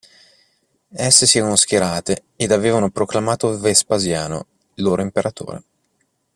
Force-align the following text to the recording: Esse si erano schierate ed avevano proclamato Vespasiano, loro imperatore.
Esse 0.97 1.27
si 1.27 1.37
erano 1.37 1.55
schierate 1.55 2.23
ed 2.35 2.51
avevano 2.51 2.89
proclamato 2.89 3.55
Vespasiano, 3.59 4.47
loro 4.77 5.03
imperatore. 5.03 5.63